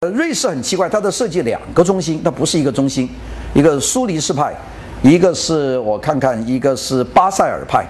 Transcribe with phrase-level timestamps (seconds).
[0.00, 3.10] 呃，瑞士很奇怪，它的设计两个中心，它不是一个中心，
[3.52, 4.54] 一个苏黎世派，
[5.02, 7.84] 一个是我看看，一个是巴塞尔派。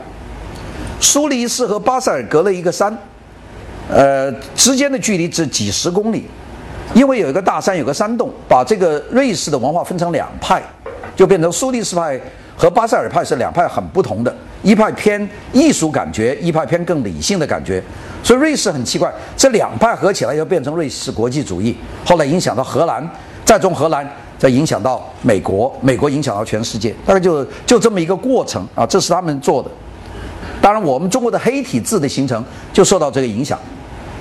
[0.98, 2.96] 苏黎世和巴塞尔隔了一个山，
[3.90, 6.24] 呃，之间的距离只几十公里，
[6.94, 10.62] 因为有一个大山，有个山洞，把这个瑞士的文化分成两派，
[11.14, 12.18] 就变成苏黎世派
[12.56, 17.84] 和巴塞尔派是两派很不同的，一派偏艺术感觉，一派偏更理性的感觉。
[18.22, 23.08] 所以瑞士很奇怪，这两派合起来又变成瑞士国际主义，后来影响到荷兰，
[23.44, 29.70] 再从荷兰再影响到美国，美国影响到全世界，大概就就这么一个过程啊，这是他们做的。
[30.60, 33.58] 当然，我们中国的黑体字的形成就受到这个影响。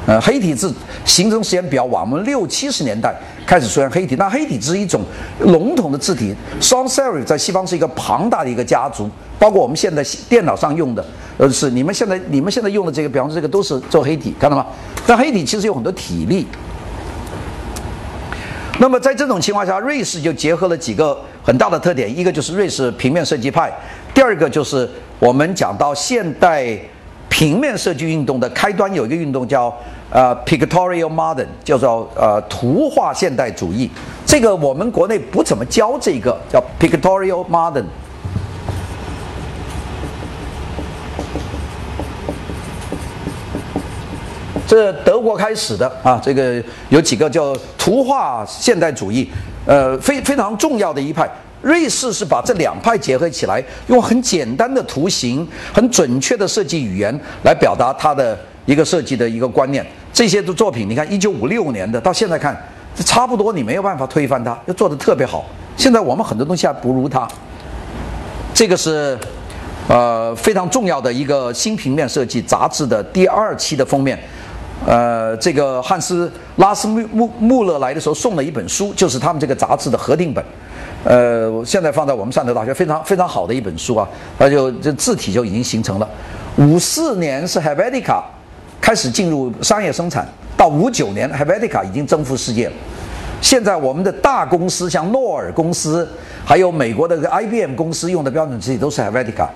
[0.06, 3.14] 呃，黑体字形成时间比较晚，我们六七十年代
[3.46, 4.16] 开始出现黑体。
[4.16, 5.02] 那黑体字是一种
[5.42, 11.06] 笼统的字体，sans serif 在西方是一个庞大的一个家族，包括我们现在电脑上用的，
[11.38, 14.66] 呃，是你们现在你们现在用的这个，比方说这个都是做黑体，看到吗？
[15.06, 16.46] 但黑体其实有很多体力。
[18.80, 23.72] 那么在这种情况下，瑞士就结合了几个很大的特点，一个就是瑞士平面设计派，
[24.14, 26.78] 第二个就是我们讲到现代
[27.30, 29.74] 平面设计运动的开端有一个运动叫。
[30.10, 33.92] 呃，pictorial modern 叫做呃图画现代主义，
[34.26, 37.84] 这个我们国内不怎么教这个叫 pictorial modern。
[44.68, 49.28] 这德国开始的啊，这个有几个叫图画现代主义，
[49.66, 51.28] 呃，非非常重要的一派。
[51.62, 58.38] 瑞士是把这两派结合起来，用很简单的图形、很准确的设计语言来表达它的。
[58.68, 62.54] 一个设计的一个观念，这些的作品，你看一九五六年的，到现在看，
[62.94, 65.46] 这差不多，你没有办法推翻它，要做的特别好。
[65.78, 67.26] 现在我们很多东西还不如它。
[68.54, 69.18] 这个是，
[69.88, 74.20] 呃，非常重要的一个新平面设计杂志的第二期的封面。
[74.86, 80.44] 呃，这个汉斯拉斯穆穆勒来的时候送了一本书，就是他们这个杂志的核定本。
[81.04, 86.10] 呃，现在放在我们汕头大学，非常非常好的一本书啊，它就这字体就已经形成了。
[86.58, 88.22] 五四年是 Helvetica。
[88.80, 92.74] 开始进入商业生产，到五九年，Helvetica 已经征服世界了。
[93.42, 96.08] 现在我们的大公司，像诺尔公司，
[96.46, 99.50] 还有美国的 IBM 公司用的标准字体都是 Helvetica。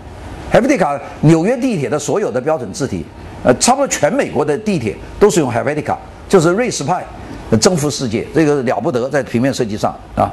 [0.52, 3.06] Helvetica 纽约地铁的所有的标准字体，
[3.44, 5.96] 呃，差不多全美国的地铁都是用 Helvetica，
[6.30, 7.04] 就是瑞士派
[7.60, 10.32] 征服世界，这个了不得，在平面设计上啊。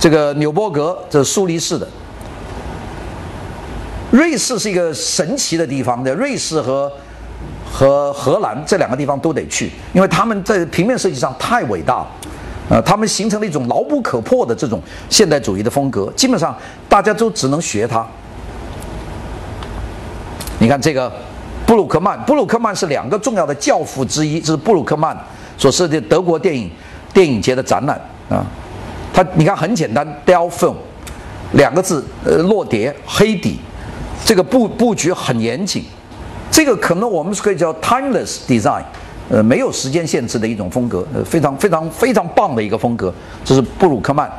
[0.00, 1.86] 这个纽波格，这是苏黎世的。
[4.10, 6.90] 瑞士是一个神奇的地方的，瑞士和
[7.70, 12.06] 和荷兰这两个地方都得去，因为他们在平面设计上太伟大了，
[12.70, 16.56] 呃，他们形成了一种牢不可破的这种现代主义的风格，基本上
[16.88, 18.06] 大家都只能学他。
[20.68, 21.10] 你看这个
[21.64, 25.16] 布鲁克曼，布鲁克曼是两个重要的教父之一，这是布鲁克曼
[25.56, 26.70] 所设计德国电影
[27.14, 27.98] 电影节的展览
[28.28, 28.44] 啊，
[29.14, 30.74] 他你看很简单，Del Film，
[31.52, 33.58] 两个字，呃，落碟，黑底。
[34.26, 35.82] 这个布布局很严谨，
[36.50, 38.82] 这个可能我们是可以叫 timeless design，
[39.30, 43.10] 呃，没有时间限制的一种风格，呃，非常非常非常棒的一个风格。
[43.42, 44.30] 这是布鲁克曼。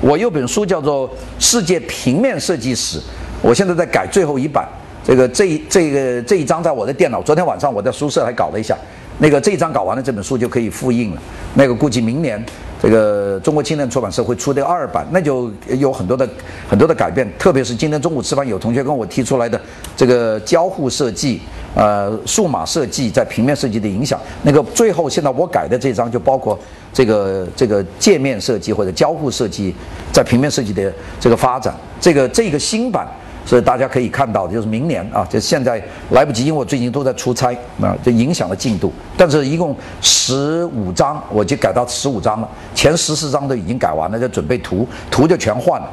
[0.00, 2.98] 我有本书叫做《世界平面设计史》，
[3.40, 4.68] 我现在在改最后一版。
[5.08, 8.76] 这个这一这个这一章在我的电脑，昨天晚上我在宿舍还搞了一下。
[9.16, 11.22] 那个这一章搞完了，这本书就可以复印了。
[11.54, 12.44] 那个估计明年。
[12.80, 16.28] 这个中国青年出版社会出的二版，那就有很多的
[16.68, 19.60] 很多的改变，特别是今天中午吃饭有同学跟我提出来的
[19.96, 21.40] 这个交互设计，
[21.74, 24.20] 呃，数码设计在平面设计的影响。
[24.44, 26.56] 那个最后现在我改的这张就包括
[26.92, 29.74] 这个这个界面设计或者交互设计
[30.12, 31.74] 在平面设计的这个发展。
[31.98, 33.08] 这个这个新版。
[33.44, 38.92] 所以大家可以看到，就是明年啊，就现在来不及，因为我最近都在出差啊，就影响了进度。
[39.16, 45.88] 但是一共十五章，我就改到十五章了，前十四章都已经改完了，就准备图，图就全换了。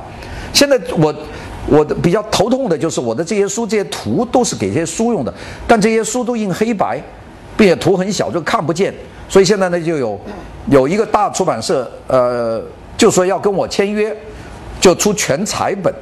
[0.51, 1.15] 现在我
[1.67, 5.33] 我的比较头痛的就是我的这些书，这些图都是给这些书用的，
[5.65, 7.01] 但这些书都印黑白，
[7.55, 8.93] 并且图很小，就看不见。
[9.29, 10.19] 所以现在呢，就有
[10.69, 12.61] 有一个大出版社，呃，
[12.97, 14.15] 就说要跟我签约，
[14.81, 15.93] 就出全彩本。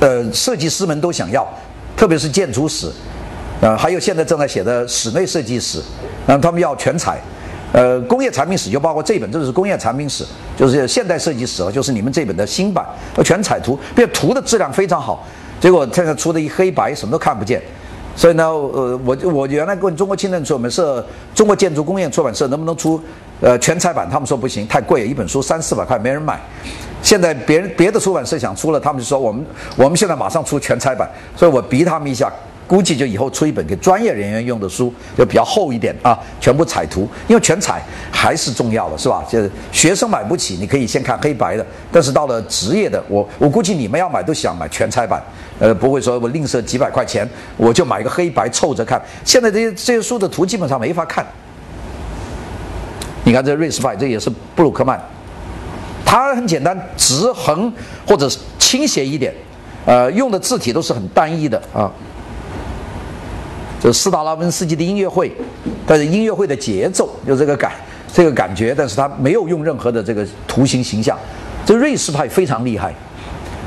[0.00, 1.46] 呃，设计师们都想要，
[1.96, 2.90] 特别是建筑史，
[3.60, 5.82] 呃，还有现在正在写的室内设计史，
[6.26, 7.20] 嗯，他们要全彩，
[7.72, 10.24] 呃，工业产品史就包括这本，这是工业产品史，
[10.56, 12.84] 就是现代设计史了，就是你们这本的新版，
[13.22, 15.26] 全彩图，并且图的质量非常好，
[15.60, 17.60] 结果现在出的一黑白，什么都看不见，
[18.16, 21.04] 所以呢，呃，我我原来问中国青年出版社、
[21.34, 22.98] 中国建筑工业出版社能不能出，
[23.42, 26.40] 呃，全彩版，他们说不行，太贵，一本书三四百块，没人买。
[27.02, 29.44] 现在别人别的出版社想出了，他们就说我们
[29.76, 32.30] 我们现在马上出全彩版，所以我逼他们一下，
[32.66, 37.82] 估计就以后出一本给专业人员用的书，就比较厚一点啊，全部彩图，因为全彩
[38.12, 39.24] 还是重要的，是吧？
[39.28, 45.20] 就是学生买不起，你可以先看黑白的，但是到了职业的，我我估计你们要买都想买全彩版，
[45.58, 49.00] 呃，不会说我吝啬几百块钱，我就买一个黑白凑着看。
[49.24, 51.26] 现在这些这些书的图基本上没法看。
[53.24, 55.00] 你看这瑞士派，这也是布鲁克曼，
[56.04, 57.72] 它很简单，直横
[58.06, 59.32] 或者倾斜一点，
[59.86, 61.90] 呃，用的字体都是很单一的啊。
[63.80, 65.32] 这斯达拉文斯基的音乐会，
[65.86, 67.72] 但是音乐会的节奏有这个感，
[68.12, 71.18] 这个感觉，但是他没有用任何的这个图形形象。
[71.64, 72.92] 这瑞士派非常厉害，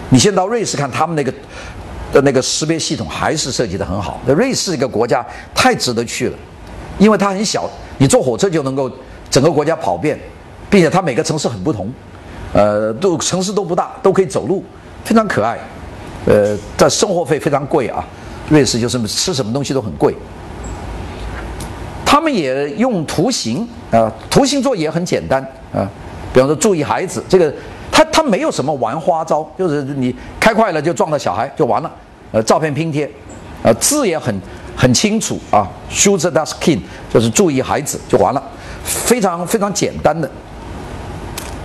[0.10, 1.34] 你先到瑞士看他们那个
[2.12, 4.22] 的那个识别系统，还是设计的很好。
[4.28, 5.26] 这瑞士这个国家
[5.56, 6.38] 太值得去了，
[7.00, 8.92] 因为它很小，你坐火车就能够
[9.32, 10.20] 整个国家跑遍，
[10.70, 11.92] 并且它每个城市很不同，
[12.54, 14.64] 呃，都城市都不大，都可以走路，
[15.04, 15.58] 非常可爱。
[16.26, 18.06] 呃，但生活费非常贵啊。
[18.50, 20.14] 瑞士就是吃什么东西都很贵，
[22.06, 25.42] 他们也用图形啊，图形做也很简单
[25.74, 25.90] 啊，
[26.34, 27.52] 比方说注意孩子，这个
[27.90, 31.90] 他他没有什么玩花招，就是你开快了就撞到小孩就完了，
[32.34, 33.10] 呃，照片拼贴，
[33.64, 34.38] 呃，字也很
[34.76, 36.80] 很清楚啊，shoot the skin
[37.12, 38.44] 就是注意孩子就完了，
[38.84, 40.30] 非常非常简单的，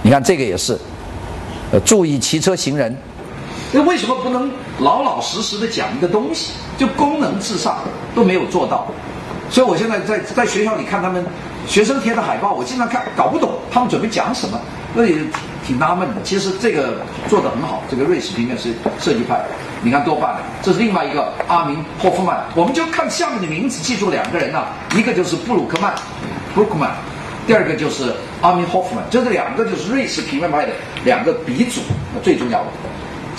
[0.02, 0.78] 你看这个也是，
[1.72, 2.96] 呃，注意骑车行人。
[3.72, 6.52] 那为什么不能老老实实的讲一个东西？
[6.78, 7.78] 就功能至上
[8.14, 8.86] 都没有做到，
[9.50, 11.26] 所以我现在在在学校里看他们
[11.66, 14.60] 学生贴的海报，我经常看搞不懂他们准备讲什么，
[14.94, 15.16] 那也
[15.66, 16.14] 挺纳闷的。
[16.22, 18.68] 其实这个做得很好，这个瑞士平面设
[19.00, 19.44] 设计派，
[19.82, 20.36] 你看多棒！
[20.62, 25.92] 这是另外一个阿明霍夫曼，我们就看下面的名字，记住两个人呐，一个就是布鲁克曼
[26.54, 26.92] 布鲁克曼
[27.48, 28.12] 第二个就是
[28.42, 30.72] 阿明霍夫曼，这两个就是瑞士平面派的
[31.02, 31.80] 两个鼻祖，
[32.22, 32.66] 最重要的。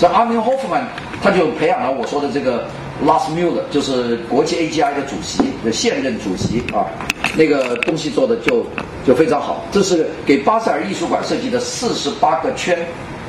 [0.00, 0.84] 这阿明霍夫曼
[1.22, 2.66] 他就培养了我说的这个
[3.06, 6.90] Lars Müller，就是国际 AGI 的主席的，现任主席啊，
[7.36, 8.66] 那个东西做的就
[9.06, 9.64] 就非常好。
[9.70, 12.76] 这是给巴塞尔艺术馆设计的四十八个圈，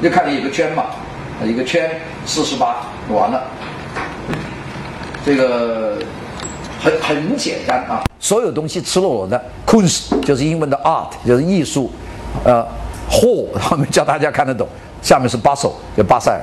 [0.01, 0.85] 就看见有个圈嘛，
[1.45, 1.91] 一个圈
[2.25, 2.77] 四十八，
[3.07, 3.43] 完了。
[5.23, 5.99] 这个
[6.81, 11.91] 很很简单啊，所有东西赤裸裸的 Kunst 就是英文的 Art，就是艺术，
[12.43, 12.65] 呃
[13.07, 14.67] ，Hall 他们叫大家看得懂，
[14.99, 16.41] 下面是 Basel，就巴塞尔。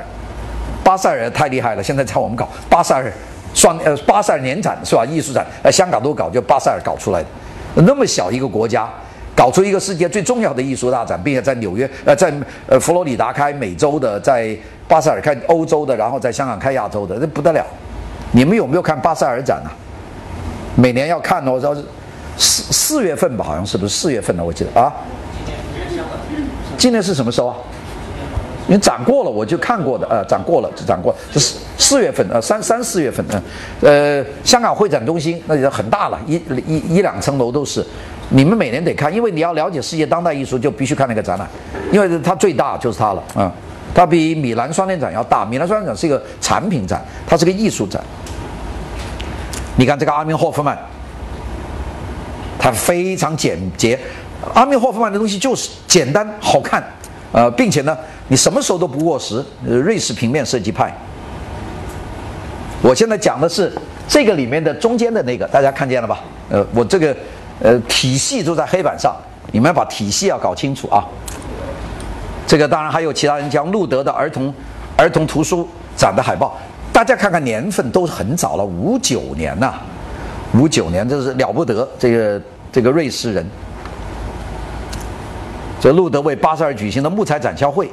[0.84, 3.12] 巴塞尔太厉害了，现在在我们搞巴塞尔
[3.52, 5.04] 双呃巴塞尔年展是吧？
[5.04, 7.26] 艺术展呃香港都搞，就巴塞尔搞出来的。
[7.82, 8.88] 那么小一个国家，
[9.34, 12.32] 搞出一个世界最重要的艺术大展，并且在纽约呃在
[12.68, 14.56] 呃佛罗里达开美洲的，在
[14.86, 17.66] 巴塞尔开欧洲的，然后在香港开亚洲的，这不得了。
[18.30, 19.68] 你们有没有看巴塞尔展啊？
[20.80, 21.82] 每年要看的，我，知道是
[22.36, 23.44] 四四月份吧？
[23.44, 24.44] 好像是不是四月份呢？
[24.44, 24.92] 我记得啊。
[26.76, 27.56] 今年是什么时候啊？
[28.68, 36.34] 因为涨过了，我就看过的，呃，涨过了，涨过，这是四月份，呃，三三四月份，嗯，呃，香港会展中心那也很大了，一
[36.66, 37.84] 一一两层楼都是，
[38.28, 41.48] 你们每年得看，因为你要了解世界当代艺术，就必须看那个展览，
[41.90, 43.50] 因为它最大就是它了，啊，
[43.92, 48.00] 它比米兰双年展要大，米兰双年展是一个产品展，它是个艺术展。
[49.78, 50.76] 你看这个阿明霍夫曼，
[52.58, 53.96] 他非常简洁，
[54.52, 56.82] 阿明霍夫曼的东西就是简单好看。
[57.30, 57.96] 呃，并且呢，
[58.26, 59.44] 你什么时候都不过时。
[59.64, 60.92] 瑞士平面设计派，
[62.82, 63.72] 我现在讲的是
[64.08, 66.18] 这个里面的中间的那个，大家看见了吧？
[66.50, 67.14] 呃，我这个
[67.62, 69.14] 呃体系都在黑板上，
[69.52, 71.04] 你们要把体系要搞清楚啊。
[72.48, 74.52] 这个当然还有其他人将路德的儿童
[74.96, 76.58] 儿童图书展的海报，
[76.98, 79.72] 大家看看年份都很早了，五九年呐，
[80.52, 83.46] 五九年这是了不得，这个这个瑞士人。
[85.78, 87.88] 这路德为巴塞尔举行的木材展销会，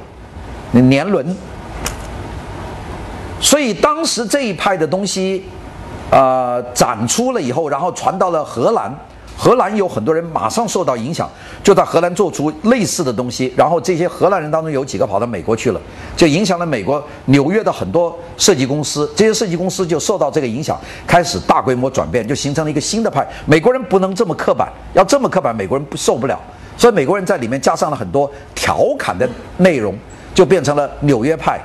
[0.72, 1.24] 年轮。
[3.40, 5.44] 所以当时这一派的东西，
[6.10, 8.92] 呃，展出了以后，然后传到了荷兰，
[9.36, 11.28] 荷兰有很多人马上受到影响，
[11.62, 13.52] 就在荷兰做出类似的东西。
[13.56, 15.80] 然后这些荷兰人当中有几个跑到美国去了，
[16.16, 19.10] 就影响了美国纽约的很多设计公司。
[19.14, 23.26] 这些设计公司就受到这个影响，开始大规模转变，就形成了一个新的派。
[23.44, 26.40] 美国人不能这么刻板，要这么刻板，美国人不受不了。
[26.78, 29.28] 所以美国人在里面加上了很多调侃的
[29.58, 29.94] 内容，
[30.34, 31.60] 就变成了纽约派。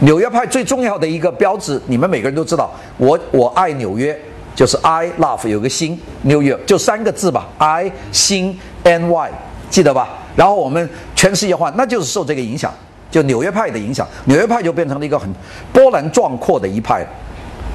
[0.00, 4.18] 纽约派最重要的一个标志，你们每个人都知道，我我爱纽约，
[4.54, 9.30] 就是 I love 有个心，New York 就三个字吧，I 心 N Y
[9.70, 10.08] 记得吧？
[10.36, 12.72] 然后我们全世界化，那就是受这个影响，
[13.10, 15.28] 就纽约派的影响，纽约派就变成了一个很
[15.72, 17.06] 波澜壮阔的一派。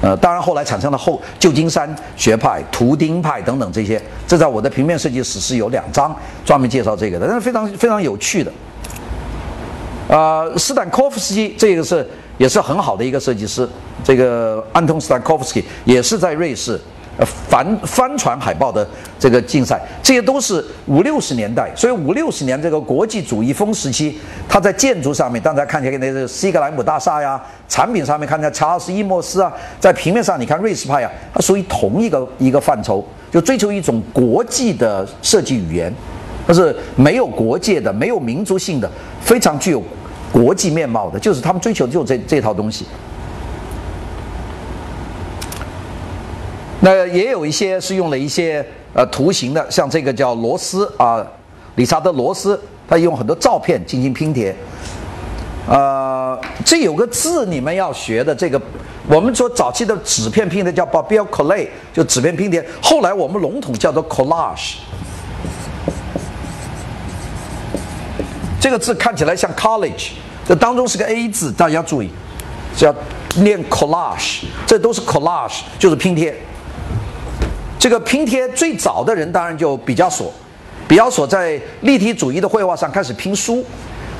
[0.02, 6.14] 呃，当然后来产生了后旧金山学派、图钉派等等这些，这在我的平面设计史是有两章
[6.44, 8.52] 专门介绍这个的，但是非常非常有趣的。
[10.08, 12.06] 呃，斯坦科夫斯基这个是
[12.38, 13.68] 也是很好的一个设计师。
[14.04, 16.80] 这个安东斯坦科夫斯基也是在瑞士。
[17.18, 18.86] 呃，帆帆船海报的
[19.18, 29.50] 这个竞赛，这些都是五六十年代，所以五六十年这个国际主义风时期，它在建筑上面，大家看起来那个西格兰姆大厦呀，产品上面看起来查尔斯伊莫斯啊，
[29.80, 33.02] 在平面上你看瑞士派啊，它属于同一个一个范畴，
[33.32, 35.90] 就追求一种国际的设计语言，
[36.46, 38.86] 它是没有国界的，没有民族性的，
[39.22, 39.82] 非常具有
[40.32, 42.84] 国际面貌的，就是他们追求的就这这套东西。
[46.80, 51.26] 那也有一些是用了一些呃图形的，像这个叫罗斯啊，
[51.76, 54.54] 理查德罗斯，他用很多照片进行拼贴。
[55.68, 58.60] 呃，这有个字你们要学的，这个
[59.08, 64.74] 我们说早期的纸片拼的叫 b a b i l c o l l a 就纸片拼贴，后来我们笼统叫做 collage。
[68.66, 70.08] 这个字看起来像 college，
[70.44, 72.10] 这当中是个 a 字，大家注意，
[72.80, 72.92] 要
[73.36, 76.36] 念 collage，这都是 collage，就是拼贴。
[77.78, 80.34] 这个拼贴最早的人当然就毕加索，
[80.88, 83.64] 毕加索在立体主义的绘画上开始拼书、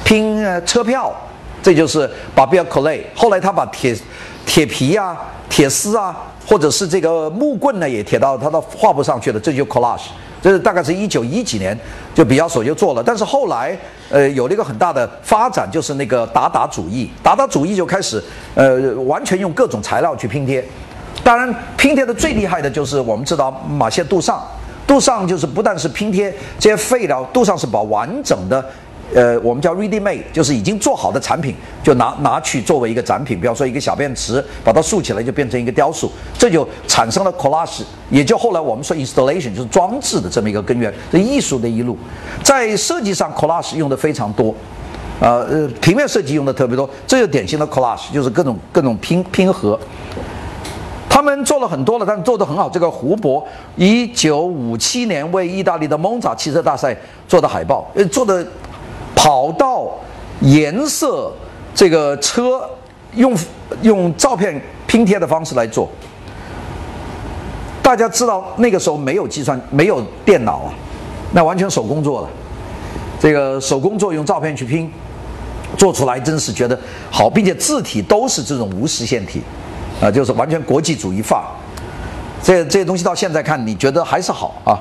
[0.05, 1.12] 拼车票，
[1.61, 3.99] 这就是把 b i l c o l l a 后来他把铁
[4.47, 5.17] 铁皮啊、
[5.50, 10.03] 铁丝啊，或者是这个木棍呢，也贴到他的画布上去了，这就 collage。
[10.43, 11.76] 这是大概是一九一几年
[12.14, 13.76] 就比较索就做了，但是后来
[14.11, 18.23] 呃有了一个很大的发展，就是那个达达主义，达达主义就开始
[18.55, 20.64] 呃完全用各种材料去拼贴。
[21.25, 24.40] 当然，拼贴的最厉害的就是我们知道马歇·杜尚，
[24.87, 28.64] 杜尚就是不但是拼贴这些废料，杜尚是把完整的，
[29.15, 41.97] 呃，我们叫 ready-made，就是已经做好的产品，就拿拿去作为一个展品，比方说一个小便池，把它竖起来就变成一个雕塑，这就产生了 collage，也就后来我们说 installation，就是装置的这么一个根源，这艺术的一路，
[42.43, 44.55] 在设计上 collage 用的非常多，
[45.21, 49.79] 呃呃，平面设计用的特别多，这就典型的 collage，就是各种各种拼拼合。
[51.09, 52.69] 他们做了很多了，但做得很好。
[52.69, 53.43] 这个胡博
[53.75, 56.95] 一九五七年为意大利的蒙扎汽车大赛
[57.27, 58.47] 做的海报，呃，做的
[59.16, 59.90] 跑道
[60.40, 61.32] 颜色，
[61.75, 62.61] 这个车
[63.16, 63.37] 用
[63.82, 65.88] 用照片拼贴的方式来做。
[67.82, 70.73] 大家知道那个时候没有计算，没有电脑啊，
[71.32, 72.28] 那完全手工做的。
[73.18, 74.88] 这个手工做用照片去拼，
[75.76, 76.78] 做出来真是觉得
[77.11, 79.42] 好，并且字体都是这种无实线体。
[79.99, 81.42] 啊，就是完全国际主义范，
[82.42, 84.76] 这这些东西到现在看，你觉得还是好啊？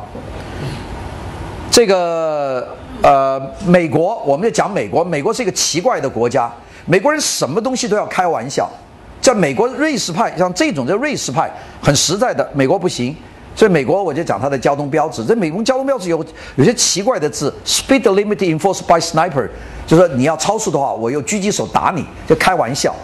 [1.75, 2.65] 这个
[3.01, 6.49] 呃，美国，我们就讲美国，美国是一个奇怪的国家，
[6.85, 8.71] 美国人什么东西都要开玩笑。
[9.19, 11.51] 在美国，瑞士派像这种，叫瑞士派，
[11.81, 13.13] 很实在的，美国不行。
[13.57, 19.45] 所以美国我就讲它的交通标志，这美国交通标志有有些奇怪的字，speed limit enforced by sniper，
[19.85, 22.95] 就说你要超速的话，我用狙击手打你，就开玩笑。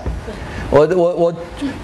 [0.70, 1.34] 我我我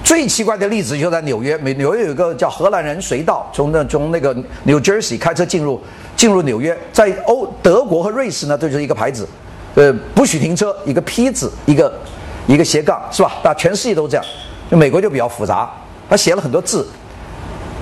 [0.02, 5.82] 最奇怪的例子就在纽约，美纽约有一个叫荷兰人隧道，从那从那个 New Jersey 开车进入
[6.18, 9.26] 进入纽约，在欧德国和瑞士呢，这就是一个牌子，
[9.76, 11.94] 呃，不许停车，一个 P 字，一个
[12.48, 13.32] 一个斜杠，是吧？
[13.44, 14.26] 那全世界都这样，
[14.72, 15.72] 就美国就比较复杂，
[16.10, 16.88] 他写了很多字，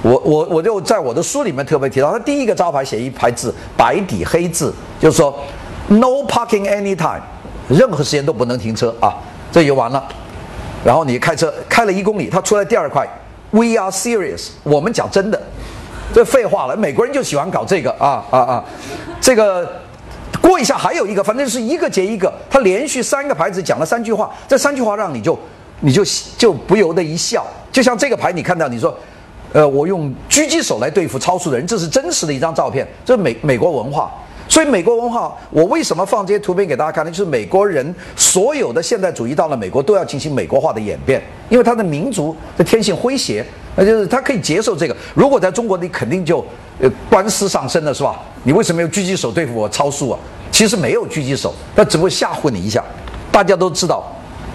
[0.04, 5.34] 我我我就在我的书里面特别提到，他第一个招牌写一排字，白底黑字，就是说
[5.88, 7.22] No parking anytime，
[7.70, 9.16] 任何时间都不能停车啊，
[9.52, 10.04] 这就完了。
[10.84, 13.08] 然后你开车开了一公里，他出来第二块
[13.52, 15.42] ，We are serious，我们讲真的，
[16.16, 18.64] 这废话了，美国人就喜欢搞这个啊啊啊，
[19.20, 19.70] 这个
[20.42, 25.38] 过一下还有一个，反正是一个接一个，他连续三个牌子讲了三句话，这三句话让你就
[25.82, 26.06] 你就
[26.38, 28.98] 就不由得一笑，就像这个牌你看到你说，
[29.52, 34.10] 呃，我用狙击手来对付超速的人，这是真实的一张照片，这是美美国文化。
[34.56, 37.12] 所以美国文化，我为什么放这些图片给大家看呢？
[37.12, 43.46] 就是美国人所有的现代主义到了美国都要进行美国化的演变，因为他的民族的天性诙谐，
[43.76, 44.96] 那就是他可以接受这个。
[45.14, 46.38] 如果在中国，你肯定就
[46.80, 48.18] 呃官司上升了，是吧？
[48.46, 50.20] 你为什么用狙击手对付我超速啊？
[50.54, 52.82] 其实没有狙击手，他只不过吓唬你一下。
[53.34, 54.06] 大家都知道，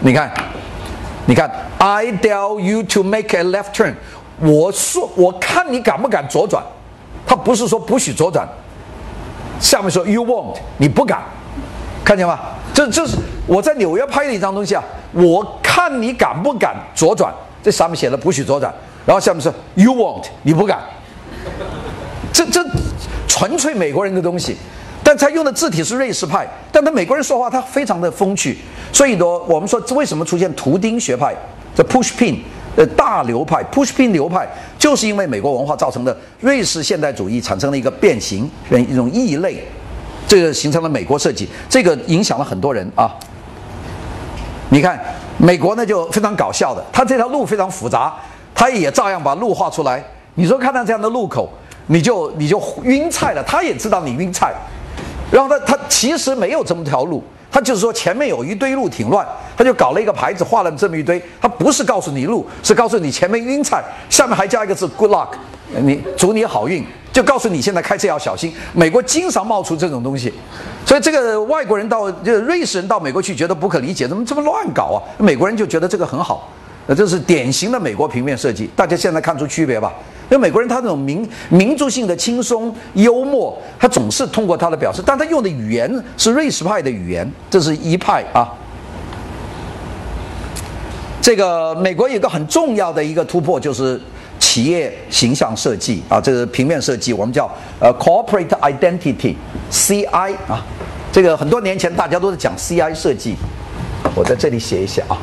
[0.00, 0.32] 你看，
[1.26, 3.92] 你看，I tell you to make a left turn，
[4.38, 6.64] 我说我看你敢不敢左转，
[7.26, 8.48] 他不是说不许左转。
[9.60, 11.22] 下面说 you won't，你不敢，
[12.02, 12.40] 看见吗？
[12.74, 14.82] 这这是我在纽约拍的一张东西啊。
[15.12, 17.32] 我看你敢不敢左转？
[17.62, 18.72] 这上面写了不许左转，
[19.04, 20.80] 然后下面说 you won't，你不敢。
[22.32, 22.64] 这这
[23.28, 24.56] 纯粹美国人的东西，
[25.04, 28.58] 但他用的字体是瑞士派，但他美国人说话他非常的风趣，
[28.92, 31.34] 所以呢，我们说为什么出现图钉学派？
[31.74, 32.38] 这 push pin。
[32.76, 34.48] 呃，大流派 Pushpin 流派，
[34.80, 39.62] 就是因为美国文化造成的瑞士现代主义产生了一个变形，一种异类，
[40.26, 43.14] 这个形成了美国设计，这个影响了很多人啊。
[44.70, 44.98] 你看
[45.36, 48.16] 美国呢就非常搞笑的，它这条路非常复杂，
[48.54, 50.02] 它也照样把路画出来。
[50.34, 51.52] 你说看到这样的路口，
[51.88, 53.42] 你就你就晕菜了。
[53.42, 54.54] 他也知道你晕菜，
[55.30, 61.22] 然后他他其实没有这么条路，他就是说前面有一堆路挺乱，他就搞了一个牌子画了这么一堆。
[61.40, 65.28] 他不是告诉你路，是告诉你前面晕菜，下面还加一个字 “good luck”，
[65.82, 68.52] 你祝你好运，就告诉你现在开车要小心。
[68.72, 70.32] 美国经常冒出这种东西，
[70.84, 74.98] 所以这个外国人到就瑞士人到美国去觉得不可理解，怎么这么乱搞啊？
[75.18, 76.48] 美国人就觉得这个很好，
[76.90, 78.68] 那这是典型的美国平面设计。
[78.74, 79.92] 大家现在看出区别吧？
[80.28, 88.52] 因为美国人他那种民民族性的轻松幽默，他总是通过他的表示，但他用的语言是瑞士派的语言，这是一派啊。
[91.22, 94.00] 这个美国有个很重要的一个突破就是
[94.40, 100.66] 企业形象设计啊，这个平面设计我们叫呃 corporate identity，CI 啊，
[101.12, 103.36] 这个很多年前大家都是讲 CI 设计，
[104.16, 105.16] 我在这里写一写啊。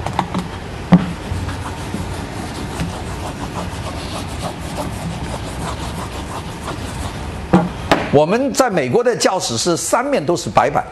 [8.13, 10.83] 我们在美国的教室是三面都是白板，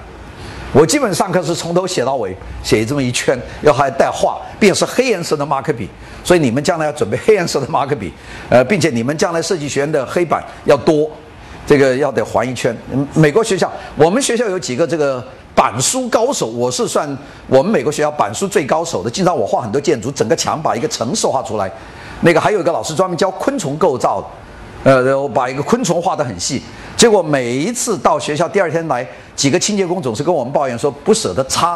[0.74, 5.90] 我基本上课是从头写到尾，写这么一圈，要还带画，并且是黑颜色的马克笔，
[6.26, 8.12] 所以你们将来要准备黑颜色的马克笔，
[8.50, 11.10] 呃，并且你们将来设计学院的黑板要多，
[11.66, 12.76] 这个要得环一圈。
[13.14, 17.08] 美国学校，我们学校有几个这个板书高手，我是算
[17.48, 21.72] 我们美国学校板书最高手的，经常我画很多建筑，整个墙把一个城市画出来。
[22.20, 24.22] 那个还有一个老师专门教昆虫构造。
[24.86, 26.62] 呃，我把一个昆虫画得很细，
[26.96, 31.76] 结果每一次到学校第二天来，几个清洁工总是跟我们抱怨说不舍得擦，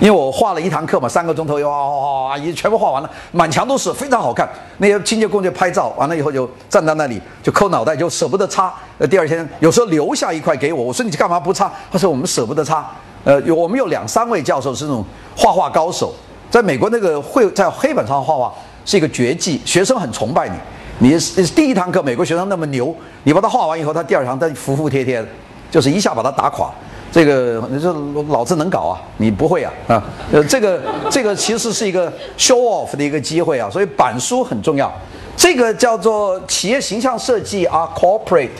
[0.00, 4.48] 因为我画了一堂课嘛，三个钟头，哇哇哇，一全部画完了，满墙都是，非常好看。
[4.78, 8.72] 那些清洁工就拍照，完了以后就站在那里就抠脑袋，就舍不得擦。
[8.96, 11.70] 呃，第二天有时候留下一块给我，我说你干嘛不擦？
[11.92, 12.90] 他说我们舍不得擦。
[13.24, 15.04] 呃，有我们有两三位教授是那种
[15.36, 16.14] 画画高手，
[16.50, 18.50] 在美国那个会在黑板上画画
[18.86, 20.54] 是一个绝技，学生很崇拜你。
[21.02, 22.94] 你是第一堂课，美国学生那么牛，
[23.24, 25.26] 你把他画完以后，他第二堂他服服帖帖的，
[25.68, 26.70] 就是一下把他打垮。
[27.10, 27.92] 这个你说
[28.28, 30.00] 老子能搞啊，你不会啊啊？
[30.32, 34.92] 呃，这个这个其实是一个 show off 的一个机会啊，所以板书很重要。
[35.36, 38.50] 这个叫做企业形象设计啊，corporate，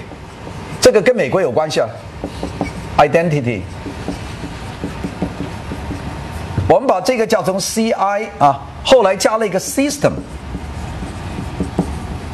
[0.81, 1.89] 这个跟美国有关系啊
[2.99, 3.61] ，identity。
[6.69, 10.11] 我们把这个叫成 CI 啊，后来加了一个 system。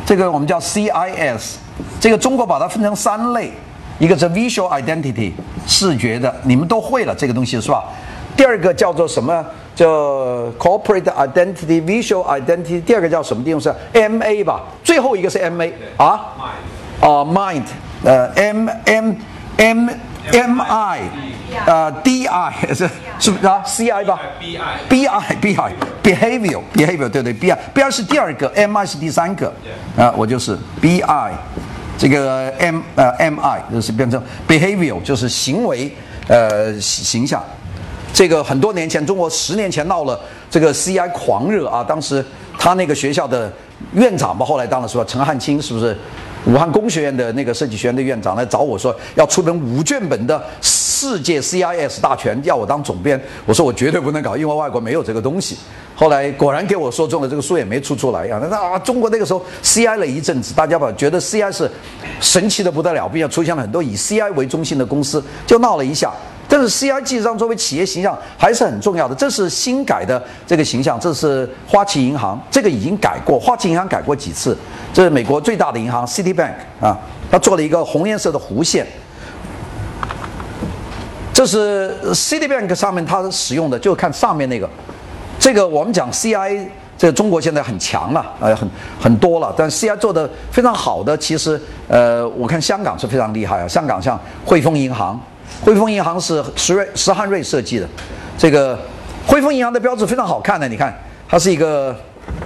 [0.09, 1.57] 这个我们叫 CIS，
[2.01, 3.53] 这个中国把它分成三类，
[3.99, 5.33] 一个是 Visual Identity，
[5.67, 7.85] 视觉的，你们都会了这个东西是吧？
[8.35, 9.45] 第二个叫做什么？
[9.75, 9.87] 叫
[10.59, 12.81] Corporate Identity、Visual Identity。
[12.81, 14.63] 第二个叫什么地方是 MA 吧？
[14.83, 16.33] 最后一个是 MA 啊？
[17.03, 17.65] 啊，Mind，
[18.03, 19.13] 呃，M M
[19.59, 19.91] M
[20.33, 21.01] M I。
[21.65, 22.89] 呃，D I 是
[23.19, 28.85] 是不是啊？C I 吧？B I B I B I behavior behavior 对对，B I B I 是第二个，M I
[28.85, 29.51] 是第三个。
[29.97, 31.33] 啊，我就是 B I，
[31.97, 35.91] 这个 M 呃 M I 就是变成 behavior 就是行为
[36.29, 37.43] 呃形象。
[38.13, 42.25] 这个很多年前，中国十年前闹了这个 C I 狂热啊，当时
[42.59, 43.51] 他那个学校的
[43.95, 45.97] 院长吧，后来当了说陈汉卿是不是？
[46.47, 53.21] 武汉工学院的那个设计学院的院长来找我说，要出本五卷本的世界 CIS 大全，要我当总编。
[53.45, 55.57] 我说我绝对不能搞，因为外国没有这个东西。
[55.95, 58.41] 后来果然给我说中了，这个书也没出出来呀。
[58.51, 61.71] 那啊，中国那个时候 CI 了一阵子，大家吧觉得 CI 是
[62.21, 66.13] 神奇的不得了，并且出现了很多以 CI 为中心的公司，就闹了一下。
[66.51, 74.57] 但是 CI 实上作为企业形象还是很重要的，这是新改的这个形象，这是花旗银行，这个已经改过，花旗银行改过几次，
[74.95, 76.99] 这是美国最大的银行 Citibank 啊，
[77.31, 78.87] 它做了一个红颜色的弧线，
[81.35, 84.67] 这是 Citibank 上面它使用的，就看上面那个，
[85.39, 88.67] 这个我们讲 CI，这中国现在很强了，呃，很
[88.99, 95.21] 很多了，但 CI 做的非常好的，其实呃，我看香港是非常厉害啊，香港像汇丰银行。
[95.65, 97.89] 汇丰银行是石瑞石汉瑞设计的，
[98.39, 98.79] 这个
[99.27, 100.97] 汇丰银行的标志非常好看的，你看
[101.29, 101.95] 它是一个，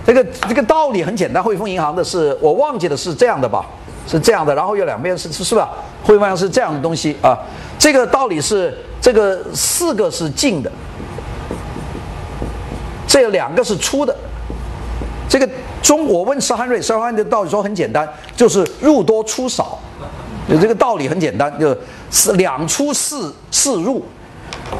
[0.05, 1.43] 这个这个道理很简单。
[1.43, 3.67] 汇丰银行的是我忘记的是这样的吧，
[4.09, 5.71] 是这样的，然后有两边是是是吧？
[6.03, 7.39] 汇丰银行是这样的东西啊，
[7.79, 10.73] 这个道理是这个四个是进的，
[13.07, 14.17] 这两个是粗的，
[15.29, 15.49] 这个
[15.83, 19.79] 中我问石汉瑞，石汉瑞的道理说很简单，就是入多出少。
[20.49, 21.77] 有这个道理很简单，就
[22.11, 24.03] 是两出四四入，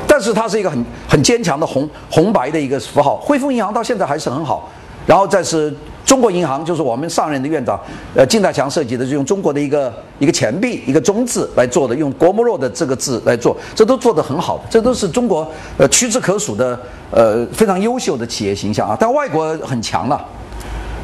[0.07, 3.17] 但是它是一个很很坚强的红红白的一个符号。
[3.17, 4.71] 汇丰银行到现在还是很好，
[5.07, 5.73] 然后再是
[6.05, 7.79] 中国银行就是我们上任的院长，
[8.15, 15.49] 呃，金大强设计的，就用中国的一个一个钱币，一个中字来做的，用国莫若的这个字来做，这都做得很好，这都是中国
[15.79, 16.79] 呃屈指可数的
[17.11, 18.97] 呃非常优秀的企业形象啊。
[18.99, 20.23] 但外国很强了，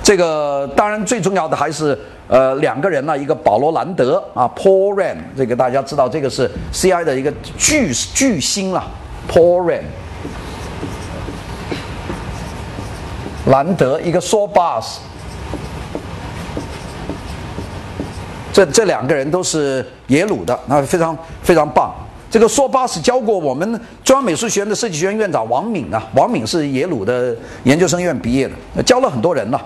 [0.09, 1.97] 这个当然最重要的还是
[2.29, 8.83] 呃两个人呢，一个保罗兰德啊，Paul r a n 这个大家知道，这个是 CI 的一个巨巨星了
[9.31, 9.85] ，Paul r a n。
[13.53, 15.01] 兰德一个 s o b a s
[18.51, 21.95] 这这两个人都是耶鲁的，那非常非常棒。
[22.31, 29.63] 这个 s o b a s 教过我们中央美术学院的设计学院院长王敏啊，王敏是耶鲁的研究生院毕业的，教了很多人了。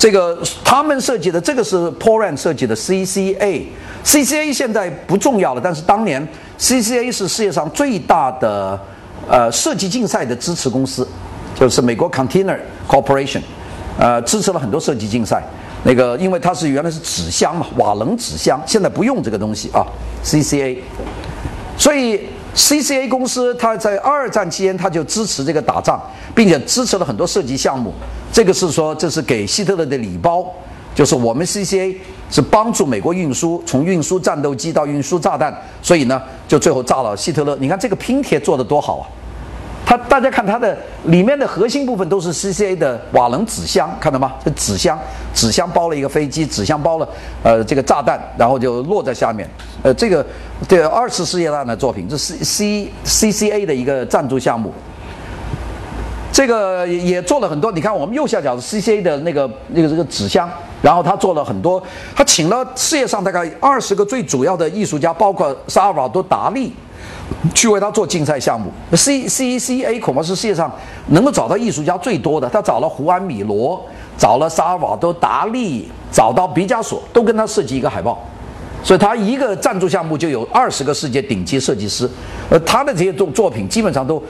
[0.00, 6.26] 这个他们设计的这个是 p o r a n 设计的 CCA，CCA 现在不重要了，但是当年
[6.58, 8.80] CCA 是世界上最大的
[9.28, 11.06] 呃设计竞赛的支持公司。
[11.54, 12.56] 就是美国 Container
[12.88, 13.42] Corporation，
[13.98, 15.42] 呃，支持了很多设计竞赛。
[15.84, 19.84] 那个，因为它是原来是纸箱嘛，瓦楞纸箱，现在不用这个东西啊
[20.24, 20.78] ，CCA。
[21.76, 22.22] 所以
[22.54, 26.00] CCA 公司它在二战期间，它就支持这个打仗，
[26.34, 27.92] 并且支持了很多设计项目。
[28.32, 30.44] 这个是说，这是给希特勒的礼包，
[30.94, 31.96] 就是我们 CCA
[32.30, 37.56] 是帮助美国运输，从运输战斗机到运输炸弹，所以呢，就最后炸了希特勒。
[37.60, 39.06] 你看这个拼贴做的多好啊！
[39.90, 44.34] 它大家看它的里面的核心部分都是 CCA 的瓦楞纸箱，看到吗？
[44.44, 44.96] 这纸箱，
[45.34, 47.08] 纸箱包了一个飞机，纸箱包了
[47.42, 49.50] 呃这个炸弹，然后就落在下面。
[49.82, 50.24] 呃，这个
[50.68, 54.72] 这二次世界大战的作品，这是 C CCA 的一个赞助项目。
[56.32, 60.48] 这个也做了很多，你看我们右下角是 CCA 的那个那个这个纸箱，
[60.80, 61.82] 然后他做了很多，
[62.14, 66.72] 他请了世界上大概二十个最主要的艺术家，包括萨尔瓦多达利。
[67.54, 70.70] 去为他做竞赛项目，C C C A 恐怕是世界上
[71.08, 72.48] 能够找到艺术家最多的。
[72.48, 73.80] 他找了胡安米罗，
[74.18, 78.22] 找了萨瓦多达利，找到毕加索，都跟他设计一个海报。
[78.82, 82.08] 所以他一个赞助项目就有二十个世界顶级设计师。
[82.50, 84.22] 而他的这些作作品基本上都，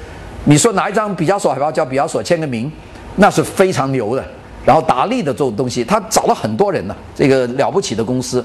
[0.44, 2.70] 你说拿一张毕加索海报叫毕加索签个名，
[3.16, 4.24] 那是非常牛的。
[4.64, 8.44] 然后达利的这种东西，他找了很多人呢，这个了不起的公司。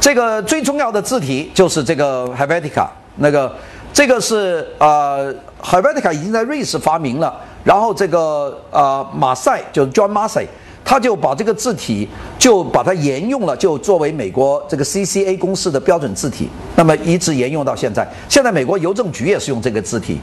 [0.00, 3.50] 这个最重要的字体就是这个 Helvetica，那个
[3.92, 10.46] 这个是呃 Helvetica 已经在瑞士发明了，然后这个呃马赛就是 John Massey，
[10.84, 12.06] 他就把这个字体
[12.38, 18.06] 就把它沿用了，就作为美国这个 CCA 公司的标准字体，那么一直沿用到现在。
[18.28, 20.20] 现在美国邮政局也是用这个字体，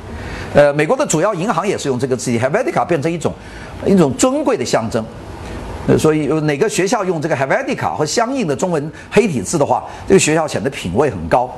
[0.54, 3.34] 呃，美国的主要银行也是用这个字体，Helvetica 变成一种
[3.88, 5.04] 一种尊贵的象征。
[5.98, 11.54] 所以，哪个学校用这个 Helvetica 和相应的中文黑体字的话，这个学校显得品位很高。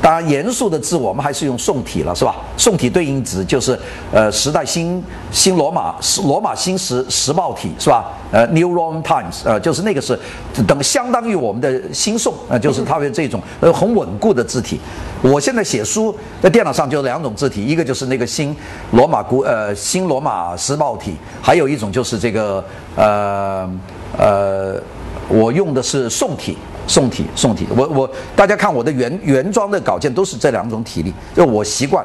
[0.00, 2.36] 当然，严肃的字我们还是用宋体了，是吧？
[2.56, 3.78] 宋体对应字就是
[4.12, 8.12] 呃时代新新罗马罗马新时时报体，是吧？
[8.30, 10.18] 呃，New Roman Times，呃，就是那个是
[10.66, 14.78] 等相当于我们的新宋，呃，就是它的这种呃很稳固的字体。
[15.20, 18.54] 我现在写书在电脑上就两种字体，一个就是那个新
[18.92, 23.68] 罗马古呃新罗马时报体，还有一种就是这个呃
[24.16, 24.80] 呃，
[25.28, 26.56] 我用的是宋体。
[26.88, 32.04] 宋体，宋体，我我大家看我的原原装的稿件都是这两种体力，就我习惯。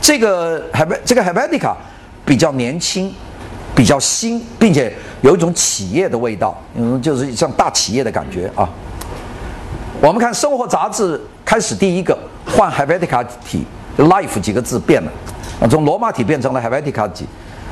[0.00, 1.72] 这个海这个 Helvetica
[2.24, 3.14] 比较年轻，
[3.74, 8.68] 比较新，并且有一种企业的味道，嗯，就是像大企业的感觉啊。
[10.00, 13.64] 我们看《生活》杂志开始第一个换 Helvetica 体
[13.96, 15.12] ，Life 几个字变了，
[15.60, 17.24] 啊，从罗马体变成了 Helvetica 体。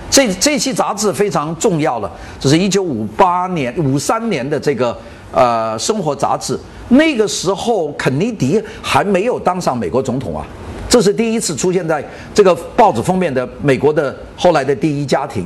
[0.08, 4.96] 这这期杂志非常重要了，这是一九五八年、五三年的这个。
[5.34, 6.56] 呃，生活杂志
[6.90, 10.46] 那个时候，肯尼迪还没有当上美国总统啊，
[10.88, 15.44] 这是第一次出现在这个报纸封面的美国的后来的第一家庭，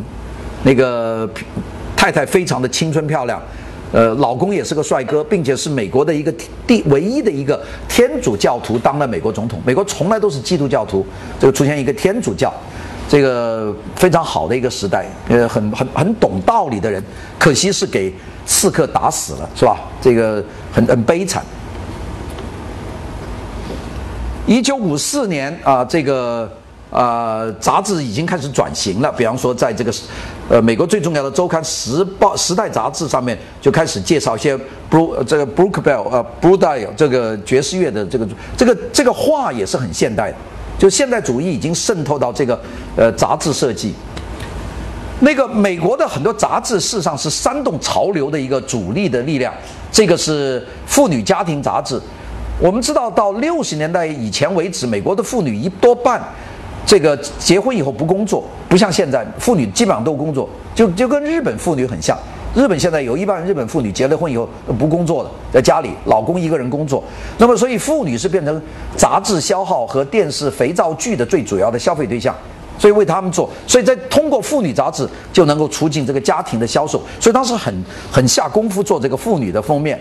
[0.64, 1.28] 那个
[1.96, 3.40] 太太非常的青春漂亮，
[3.92, 6.30] 呃，老公也是个帅哥，并且是美国的一个
[6.66, 9.58] 第唯一的一个天主教徒当了美国总统。
[9.64, 11.06] 美国从来都是基督教徒，
[11.40, 12.52] 就出现一个天主教，
[13.08, 17.02] 这个非常好的一个时代，呃，很很很懂道理的人，
[17.38, 18.12] 可惜是给。
[18.50, 19.78] 刺客打死了，是吧？
[20.00, 20.42] 这个
[20.72, 21.44] 很很悲惨。
[24.46, 26.50] 一九五四年啊，这个
[26.90, 29.12] 啊杂志已经开始转型了。
[29.12, 29.92] 比方说，在这个
[30.48, 34.58] 呃美国最重要的周刊《时报》《时代》杂志上面，就开始介绍一些
[34.90, 40.36] Bru 这个 Brookbell 呃 Brudel 这个爵士乐的这个这个这个画也是很现代的，
[40.78, 42.58] 就现代主义已经渗透到这个
[42.96, 43.92] 呃杂志设计。
[45.20, 49.52] 那个美国的很多杂志，事实上是煽动潮流的一个主力的力量。
[49.90, 52.00] 这个是妇女家庭杂志。
[52.60, 56.22] 我们知道，到六十年代以前为止，美国的妇女一多半
[56.86, 62.16] 这个结婚以后不工作，不像现在妇女基本上都工作，就就跟日本妇女很像。
[62.54, 67.02] 日本现在有一半日本妇女结了婚以后不工作了，在家里，老公一个人工作。
[67.36, 68.60] 那么，所以妇女是变成
[68.96, 72.34] 杂志消耗和电视肥皂剧的最主要的消费对象。
[72.78, 77.02] 所以为他们做，所以在通过妇女杂志就能够促进这个家庭的销售。
[77.20, 77.74] 所以当时很
[78.10, 80.00] 很下功夫做这个妇女的封面。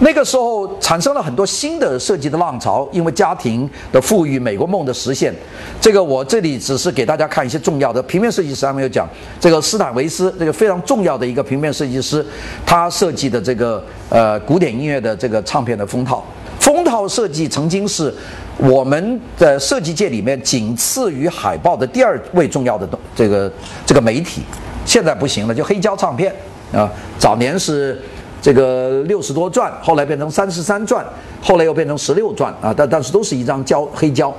[0.00, 5.34] 那个时候产生了很多新的设计的浪潮，因为家庭的富裕、美国梦的实现。
[5.80, 9.08] 这个我这里只是给大家看一些重要的平面设计师还没有讲。
[9.40, 12.24] 这个斯坦维斯，这个非常重要的一个平面设计师，
[12.64, 16.24] 他设计的这个呃古典音乐的这个唱片的封套，
[16.60, 18.14] 封套设计曾经是
[18.56, 23.50] 我们的设计界里面仅次于海报的第二位重要的东这个
[23.84, 24.42] 这个媒体，
[24.84, 26.32] 现在不行了，就黑胶唱片
[26.72, 28.00] 啊，早年是。
[28.40, 31.04] 这个六十多转，后来变成三十三转，
[31.42, 32.72] 后来又变成十六转啊！
[32.76, 34.32] 但但是都是一张胶黑胶，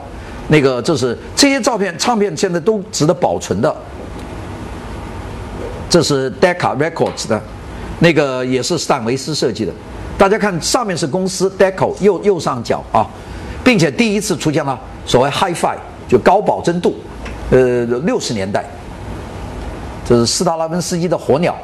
[0.47, 3.75] 那个这是这些照片唱片现在都值得保存的。
[5.89, 7.41] 这是 Decca Records 的，
[7.99, 9.73] 那个也是斯坦维斯设计的。
[10.17, 13.05] 大家看上面是公司 Decca 右右上角啊，
[13.63, 15.75] 并且第一次出现了所谓 Hi-Fi
[16.07, 16.95] 就高保真度，
[17.51, 18.63] 呃，六十年代，
[20.05, 21.55] 这是斯达拉文斯基的火鸟。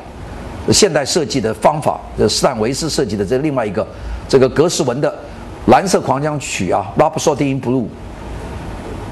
[0.72, 3.86] 现代设计的方法，呃，斯坦维斯设计的这另外一个，
[4.28, 5.14] 这个格式文的
[5.68, 7.86] 蓝色狂想曲啊，Rhapsody in Blue，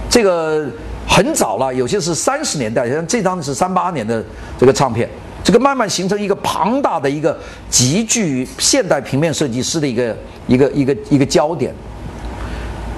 [0.10, 0.66] 这个
[1.08, 4.24] 很早了，有些是三十年代，像这张是三八年的
[4.58, 5.08] 这个唱片，
[5.44, 7.38] 这个慢慢形成一个庞大的一个
[7.70, 10.16] 极具现代平面设计师的一个
[10.48, 11.74] 一个一个一个焦点。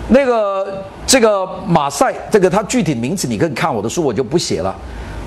[0.07, 4.73] 那个这个马赛，这个它具体名字你可以看我的书，我就不写了。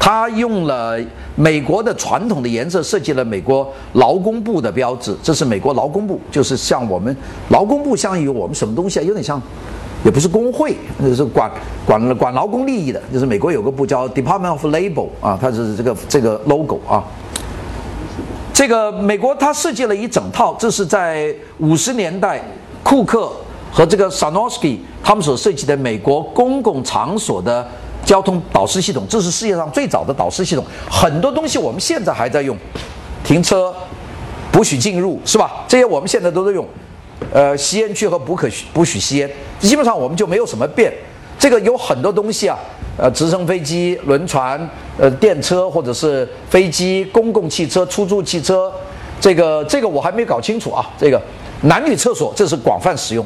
[0.01, 0.99] 他用了
[1.35, 7.15] 美国的传统的颜色设计了美国劳工部的标志，这是美国劳工部，就是像我们
[7.49, 9.03] 劳工部相当于我们什么东西啊？
[9.03, 9.43] 有点像，
[10.05, 11.51] 也不是工会，那是管
[11.85, 17.05] 管管劳工利益的，就是美国有个部叫 Department of Labor 啊，它是这个这个 logo 啊。
[18.55, 22.43] 这个美国他设计了一整套，这是在五十年代
[22.83, 23.31] 库克
[23.71, 27.67] 和这个 Sanosky 他们所设计的美国公共场所的。
[28.09, 30.65] 交通导师系统，这是世界上最早的导师系统。
[30.91, 32.57] 很多东西我们现在还在用，
[33.23, 33.71] 停车
[34.51, 35.63] 不许进入，是吧？
[35.69, 36.67] 这些我们现在都在用。
[37.35, 40.91] 呃，吸烟区和不可不许吸烟，基本上我们就没有什么变。
[41.39, 42.57] 这个有很多东西啊，
[42.97, 44.59] 呃，直升飞机、轮船、
[44.97, 48.73] 呃，电车或者是飞机、公共汽车、出租汽车，
[49.21, 50.89] 这个这个我还没搞清楚啊。
[50.99, 51.21] 这个
[51.61, 53.23] 男女厕所，这是广泛使用。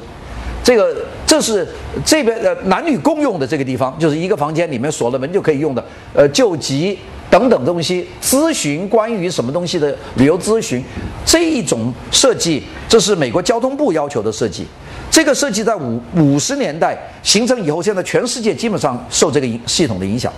[0.65, 0.97] 这个
[1.33, 1.67] 这是
[2.05, 6.99] 这边呃男女共用的这个地方，就是一个房间里面锁了门就可以用的，呃救急
[7.31, 10.85] 等等东西，咨询关于什么东西的旅游咨询，
[11.25, 14.67] 这一种设计，这是美国交通部要求的设计。
[15.11, 20.31] 这个设计在五五十年代形成以后，现在全世界基本上受这个影系统的影响。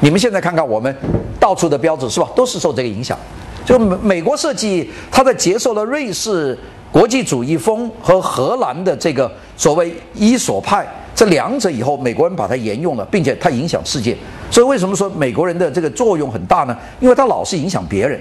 [0.00, 0.92] 你们现在看看我们
[1.38, 3.16] 到处的标志是吧，都是受这个影响。
[3.64, 6.58] 就美美国设计，它在接受了瑞士。
[6.90, 14.16] 国际主义风和荷兰的这个所谓伊索派，这两者以后美国人把它沿用了，并且它影响世界。
[14.50, 16.76] 所以为什么说美国人的这个作用很大呢？
[16.98, 18.20] 因为他老是影响别人，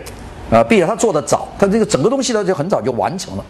[0.51, 3.43] 啊，并且他做的早，他这个整个东西呢就很早就完成了。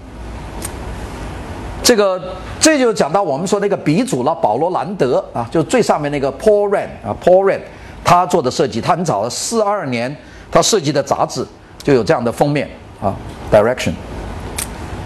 [1.84, 2.18] 这个
[2.62, 7.62] 这就讲到我们说那个鼻祖了，保罗兰德啊，就最上面那个 Paul r a n 啊，Paul r a n
[8.06, 10.16] 他做的设计，他很早，四二年
[10.50, 11.46] 他设计的杂志
[11.84, 12.70] 就有这样的封面
[13.02, 13.14] 啊
[13.52, 13.92] ，Direction。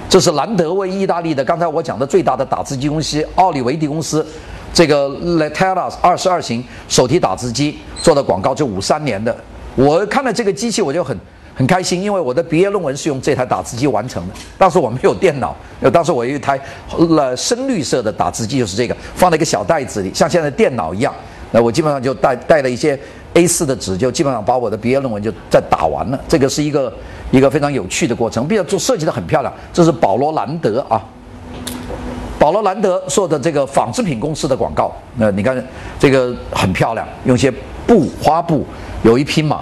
[0.07, 4.25] 这是兰德为意大利的，刚才我讲的最大的打字机公司奥利维迪公司，
[4.73, 9.35] 这个 Letera 二十二型手提打字机做的广告，就五三年的。
[9.75, 11.17] 我看了这个机器，我就很
[11.53, 14.33] 很开心，因为我的毕业论文是用这台打字机完成的。
[14.57, 15.53] 当时我没有电脑，
[15.91, 16.57] 当时我有一台
[16.97, 21.13] 了深绿色的打字机，就是这个，放在一个小袋子里，像现在电脑一样。
[21.51, 22.97] 那我基本上就带带了一些
[23.33, 26.17] A4 的纸，就基本上把我的毕业论文就在打完了。
[26.29, 26.93] 这个是一个。
[27.31, 29.53] 一个非常有趣的过程，并且做设计的很漂亮。
[29.73, 31.03] 这是保罗兰德啊，
[32.39, 34.91] 保罗兰德做的这个纺织品公司的广告。
[35.17, 35.61] 那你看
[35.99, 37.51] 这个很漂亮，用些
[37.87, 38.65] 布花布，
[39.03, 39.61] 有一匹马。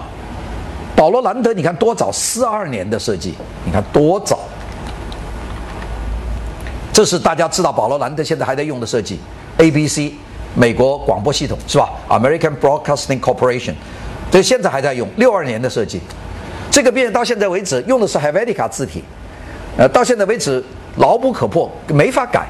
[0.96, 3.34] 保罗兰德，你看多早，四二年的设计，
[3.66, 4.40] 你看多早。
[6.94, 9.20] 这是大家知道保罗兰德现在还在用的设计
[9.58, 10.14] ，ABC
[10.54, 13.74] 美国广播系统是吧？American Broadcasting Corporation，
[14.30, 16.00] 这现在还在用，六二年的设计。
[16.74, 19.04] 这个病人到现在为止用的是 Helvetica 字体，
[19.78, 20.62] 呃，到现在为止
[20.98, 22.48] 牢不可破，没法改，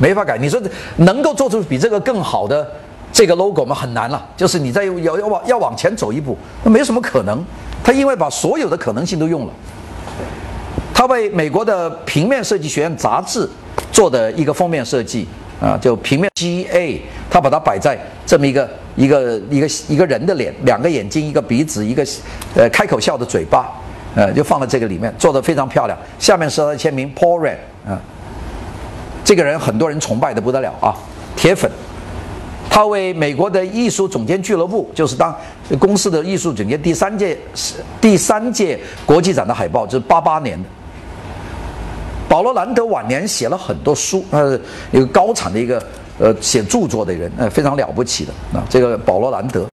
[0.00, 0.38] 没法改。
[0.38, 0.58] 你说
[0.96, 2.66] 能够做出比这个更好的
[3.12, 3.74] 这个 logo 吗？
[3.74, 4.26] 很难了。
[4.34, 7.44] 就是你在要要往要往前走一步，那没什么可能。
[7.84, 9.52] 他因为把所有的可能性都用了，
[10.94, 13.46] 他为美国的平面设计学院杂志
[13.92, 15.28] 做的一个封面设计，
[15.60, 22.06] 啊，就平面 G A，他把它摆在这么一个一个一个一个人的脸，两个眼睛，一个鼻子，一个
[22.54, 23.70] 呃开口笑的嘴巴，
[24.14, 25.98] 呃，就放在这个里面，做的非常漂亮。
[26.18, 28.00] 下面是他的签名 Paul Rand 啊，
[29.24, 30.94] 这个人很多人崇拜的不得了啊，
[31.36, 31.70] 铁粉。
[32.68, 35.36] 他为美国的艺术总监俱乐部，就是当
[35.78, 40.68] 公司的艺术总监，第三届是第三届国际展的海报，就是八八年的。
[42.28, 44.56] 保罗·兰德晚年写了很多书，呃，
[44.92, 45.82] 一个高产的一个
[46.20, 49.66] 呃写著作的人，呃，非常了不起的啊，这个保罗·兰德。